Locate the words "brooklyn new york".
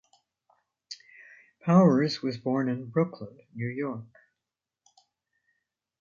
2.89-4.07